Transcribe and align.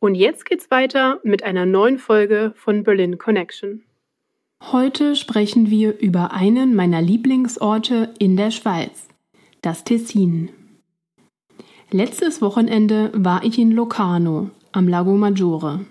Und 0.00 0.14
jetzt 0.14 0.44
geht's 0.44 0.70
weiter 0.70 1.20
mit 1.22 1.42
einer 1.42 1.66
neuen 1.66 1.98
Folge 1.98 2.52
von 2.56 2.82
Berlin 2.82 3.18
Connection. 3.18 3.82
Heute 4.72 5.14
sprechen 5.14 5.70
wir 5.70 5.98
über 5.98 6.32
einen 6.32 6.74
meiner 6.74 7.02
Lieblingsorte 7.02 8.14
in 8.18 8.36
der 8.36 8.50
Schweiz, 8.50 9.08
das 9.62 9.84
Tessin. 9.84 10.50
Letztes 11.90 12.40
Wochenende 12.40 13.12
war 13.14 13.44
ich 13.44 13.58
in 13.58 13.70
Locarno 13.70 14.50
am 14.72 14.88
Lago 14.88 15.16
Maggiore. 15.16 15.84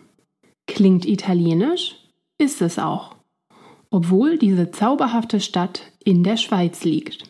Klingt 0.68 1.06
italienisch? 1.06 1.96
Ist 2.38 2.62
es 2.62 2.80
auch. 2.80 3.16
Obwohl 3.90 4.38
diese 4.38 4.72
zauberhafte 4.72 5.40
Stadt 5.40 5.92
in 6.04 6.24
der 6.24 6.38
Schweiz 6.38 6.84
liegt. 6.84 7.24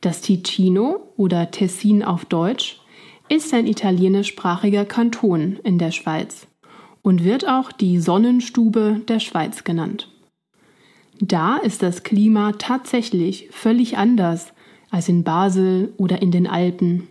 Das 0.00 0.20
Ticino 0.20 1.12
oder 1.16 1.50
Tessin 1.50 2.04
auf 2.04 2.24
Deutsch 2.26 2.78
ist 3.28 3.52
ein 3.52 3.66
italienischsprachiger 3.66 4.84
Kanton 4.84 5.58
in 5.62 5.78
der 5.78 5.90
Schweiz 5.90 6.46
und 7.02 7.24
wird 7.24 7.48
auch 7.48 7.72
die 7.72 7.98
Sonnenstube 7.98 9.00
der 9.08 9.20
Schweiz 9.20 9.64
genannt. 9.64 10.08
Da 11.20 11.56
ist 11.56 11.82
das 11.82 12.02
Klima 12.02 12.52
tatsächlich 12.52 13.48
völlig 13.50 13.96
anders 13.96 14.52
als 14.90 15.08
in 15.08 15.24
Basel 15.24 15.92
oder 15.96 16.22
in 16.22 16.30
den 16.30 16.46
Alpen. 16.46 17.08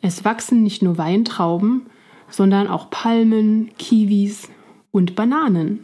Es 0.00 0.24
wachsen 0.24 0.62
nicht 0.62 0.82
nur 0.82 0.98
Weintrauben, 0.98 1.86
sondern 2.28 2.66
auch 2.68 2.90
Palmen, 2.90 3.70
Kiwis 3.78 4.48
und 4.90 5.14
Bananen. 5.14 5.80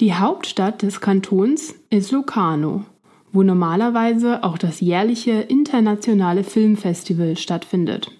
Die 0.00 0.14
Hauptstadt 0.14 0.82
des 0.82 1.00
Kantons 1.00 1.74
ist 1.90 2.10
Locarno 2.10 2.84
wo 3.36 3.42
normalerweise 3.42 4.42
auch 4.44 4.56
das 4.56 4.80
jährliche 4.80 5.32
internationale 5.32 6.42
Filmfestival 6.42 7.36
stattfindet. 7.36 8.10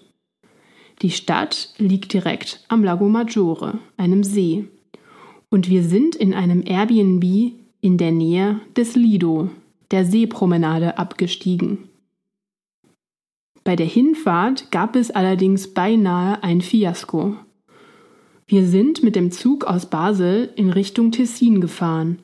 Die 1.01 1.09
Stadt 1.09 1.73
liegt 1.79 2.13
direkt 2.13 2.63
am 2.67 2.83
Lago 2.83 3.09
Maggiore, 3.09 3.79
einem 3.97 4.23
See. 4.23 4.65
Und 5.49 5.69
wir 5.69 5.81
sind 5.81 6.15
in 6.15 6.35
einem 6.35 6.63
Airbnb 6.63 7.53
in 7.81 7.97
der 7.97 8.11
Nähe 8.11 8.59
des 8.75 8.95
Lido, 8.95 9.49
der 9.89 10.05
Seepromenade, 10.05 10.99
abgestiegen. 10.99 11.89
Bei 13.63 13.75
der 13.75 13.87
Hinfahrt 13.87 14.69
gab 14.69 14.95
es 14.95 15.09
allerdings 15.09 15.73
beinahe 15.73 16.43
ein 16.43 16.61
Fiasko. 16.61 17.35
Wir 18.45 18.67
sind 18.67 19.01
mit 19.01 19.15
dem 19.15 19.31
Zug 19.31 19.65
aus 19.65 19.87
Basel 19.87 20.53
in 20.55 20.69
Richtung 20.69 21.11
Tessin 21.11 21.59
gefahren. 21.59 22.19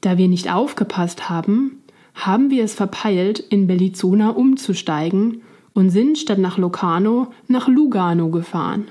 Da 0.00 0.16
wir 0.16 0.28
nicht 0.28 0.52
aufgepasst 0.52 1.28
haben, 1.28 1.80
haben 2.14 2.50
wir 2.50 2.64
es 2.64 2.74
verpeilt, 2.74 3.40
in 3.40 3.66
Bellizona 3.66 4.30
umzusteigen 4.30 5.42
und 5.74 5.90
sind 5.90 6.16
statt 6.16 6.38
nach 6.38 6.56
Locarno 6.56 7.32
nach 7.48 7.68
Lugano 7.68 8.30
gefahren. 8.30 8.88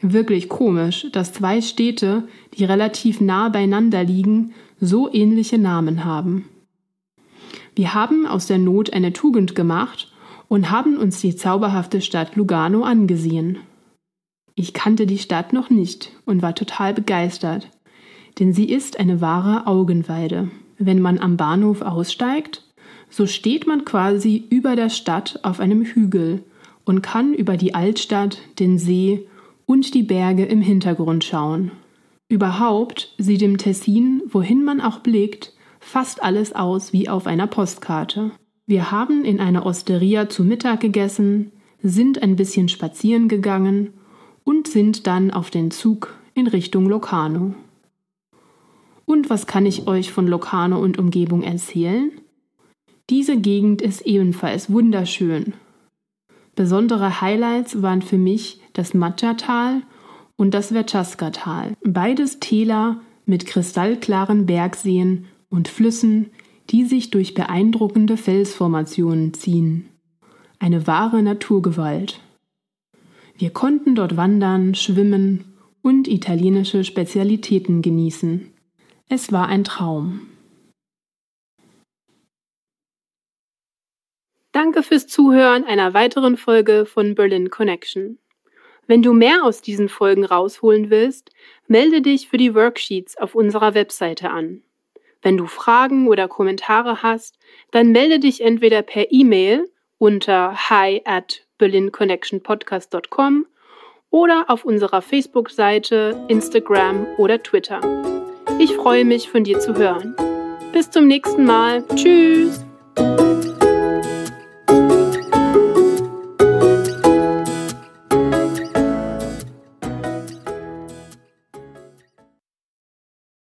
Wirklich 0.00 0.48
komisch, 0.48 1.08
dass 1.12 1.34
zwei 1.34 1.60
Städte, 1.60 2.26
die 2.54 2.64
relativ 2.64 3.20
nah 3.20 3.50
beieinander 3.50 4.02
liegen, 4.04 4.54
so 4.80 5.12
ähnliche 5.12 5.58
Namen 5.58 6.04
haben. 6.04 6.46
Wir 7.74 7.92
haben 7.92 8.26
aus 8.26 8.46
der 8.46 8.58
Not 8.58 8.92
eine 8.92 9.12
Tugend 9.12 9.54
gemacht 9.54 10.12
und 10.48 10.70
haben 10.70 10.96
uns 10.96 11.20
die 11.20 11.36
zauberhafte 11.36 12.00
Stadt 12.00 12.36
Lugano 12.36 12.82
angesehen. 12.82 13.58
Ich 14.54 14.72
kannte 14.72 15.06
die 15.06 15.18
Stadt 15.18 15.52
noch 15.52 15.68
nicht 15.68 16.12
und 16.24 16.42
war 16.42 16.54
total 16.54 16.94
begeistert, 16.94 17.68
denn 18.38 18.52
sie 18.52 18.70
ist 18.70 18.98
eine 18.98 19.20
wahre 19.20 19.66
Augenweide 19.66 20.50
wenn 20.80 21.00
man 21.00 21.18
am 21.18 21.36
Bahnhof 21.36 21.82
aussteigt, 21.82 22.64
so 23.10 23.26
steht 23.26 23.66
man 23.66 23.84
quasi 23.84 24.44
über 24.50 24.74
der 24.74 24.88
Stadt 24.88 25.38
auf 25.42 25.60
einem 25.60 25.84
Hügel 25.84 26.42
und 26.84 27.02
kann 27.02 27.34
über 27.34 27.56
die 27.56 27.74
Altstadt, 27.74 28.38
den 28.58 28.78
See 28.78 29.26
und 29.66 29.94
die 29.94 30.02
Berge 30.02 30.44
im 30.46 30.62
Hintergrund 30.62 31.22
schauen. 31.22 31.70
Überhaupt 32.28 33.14
sieht 33.18 33.42
im 33.42 33.58
Tessin, 33.58 34.22
wohin 34.26 34.64
man 34.64 34.80
auch 34.80 35.00
blickt, 35.00 35.52
fast 35.80 36.22
alles 36.22 36.54
aus 36.54 36.92
wie 36.92 37.08
auf 37.08 37.26
einer 37.26 37.46
Postkarte. 37.46 38.30
Wir 38.66 38.90
haben 38.90 39.24
in 39.24 39.40
einer 39.40 39.66
Osteria 39.66 40.28
zu 40.28 40.44
Mittag 40.44 40.80
gegessen, 40.80 41.52
sind 41.82 42.22
ein 42.22 42.36
bisschen 42.36 42.68
spazieren 42.68 43.28
gegangen 43.28 43.92
und 44.44 44.68
sind 44.68 45.06
dann 45.06 45.30
auf 45.30 45.50
den 45.50 45.70
Zug 45.70 46.14
in 46.34 46.46
Richtung 46.46 46.88
Locarno. 46.88 47.54
Und 49.10 49.28
was 49.28 49.48
kann 49.48 49.66
ich 49.66 49.88
euch 49.88 50.12
von 50.12 50.28
Locarno 50.28 50.78
und 50.78 50.96
Umgebung 50.96 51.42
erzählen? 51.42 52.12
Diese 53.10 53.36
Gegend 53.36 53.82
ist 53.82 54.02
ebenfalls 54.02 54.70
wunderschön. 54.70 55.54
Besondere 56.54 57.20
Highlights 57.20 57.82
waren 57.82 58.02
für 58.02 58.18
mich 58.18 58.60
das 58.72 58.94
Matcha-Tal 58.94 59.82
und 60.36 60.54
das 60.54 60.68
Verchaska-Tal. 60.68 61.74
Beides 61.84 62.38
Täler 62.38 63.00
mit 63.26 63.46
kristallklaren 63.46 64.46
Bergseen 64.46 65.24
und 65.48 65.66
Flüssen, 65.66 66.30
die 66.70 66.84
sich 66.84 67.10
durch 67.10 67.34
beeindruckende 67.34 68.16
Felsformationen 68.16 69.34
ziehen. 69.34 69.88
Eine 70.60 70.86
wahre 70.86 71.20
Naturgewalt. 71.20 72.20
Wir 73.36 73.50
konnten 73.50 73.96
dort 73.96 74.16
wandern, 74.16 74.76
schwimmen 74.76 75.56
und 75.82 76.06
italienische 76.06 76.84
Spezialitäten 76.84 77.82
genießen. 77.82 78.49
Es 79.12 79.32
war 79.32 79.48
ein 79.48 79.64
Traum. 79.64 80.28
Danke 84.52 84.84
fürs 84.84 85.08
Zuhören 85.08 85.64
einer 85.64 85.94
weiteren 85.94 86.36
Folge 86.36 86.86
von 86.86 87.16
Berlin 87.16 87.50
Connection. 87.50 88.20
Wenn 88.86 89.02
du 89.02 89.12
mehr 89.12 89.42
aus 89.42 89.62
diesen 89.62 89.88
Folgen 89.88 90.24
rausholen 90.24 90.90
willst, 90.90 91.32
melde 91.66 92.02
dich 92.02 92.28
für 92.28 92.36
die 92.36 92.54
Worksheets 92.54 93.16
auf 93.16 93.34
unserer 93.34 93.74
Webseite 93.74 94.30
an. 94.30 94.62
Wenn 95.22 95.36
du 95.36 95.46
Fragen 95.46 96.06
oder 96.06 96.28
Kommentare 96.28 97.02
hast, 97.02 97.36
dann 97.72 97.90
melde 97.90 98.20
dich 98.20 98.42
entweder 98.42 98.82
per 98.82 99.10
E-Mail 99.10 99.68
unter 99.98 100.70
hi 100.70 101.02
at 101.04 101.48
berlinconnectionpodcast.com 101.58 103.46
oder 104.10 104.44
auf 104.46 104.64
unserer 104.64 105.02
Facebook-Seite, 105.02 106.24
Instagram 106.28 107.08
oder 107.18 107.42
Twitter. 107.42 107.80
Ich 108.62 108.76
freue 108.76 109.06
mich, 109.06 109.30
von 109.30 109.42
dir 109.42 109.58
zu 109.58 109.74
hören. 109.74 110.14
Bis 110.74 110.90
zum 110.90 111.06
nächsten 111.06 111.46
Mal. 111.46 111.82
Tschüss. 111.96 112.62